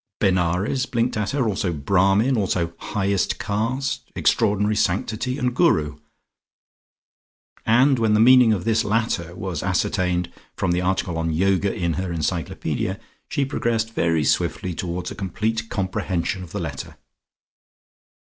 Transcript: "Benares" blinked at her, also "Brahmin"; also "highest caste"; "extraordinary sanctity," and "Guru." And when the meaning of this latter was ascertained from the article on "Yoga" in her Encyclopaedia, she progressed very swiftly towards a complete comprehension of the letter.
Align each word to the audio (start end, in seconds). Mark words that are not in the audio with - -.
"Benares" 0.19 0.87
blinked 0.87 1.15
at 1.15 1.29
her, 1.29 1.47
also 1.47 1.71
"Brahmin"; 1.71 2.35
also 2.35 2.73
"highest 2.79 3.37
caste"; 3.37 4.01
"extraordinary 4.15 4.75
sanctity," 4.75 5.37
and 5.37 5.55
"Guru." 5.55 5.99
And 7.67 7.99
when 7.99 8.15
the 8.15 8.19
meaning 8.19 8.51
of 8.51 8.63
this 8.63 8.83
latter 8.83 9.35
was 9.35 9.61
ascertained 9.61 10.31
from 10.57 10.71
the 10.71 10.81
article 10.81 11.19
on 11.19 11.29
"Yoga" 11.31 11.71
in 11.71 11.93
her 12.01 12.11
Encyclopaedia, 12.11 12.99
she 13.29 13.45
progressed 13.45 13.93
very 13.93 14.23
swiftly 14.23 14.73
towards 14.73 15.11
a 15.11 15.13
complete 15.15 15.69
comprehension 15.69 16.41
of 16.41 16.51
the 16.51 16.59
letter. 16.59 16.97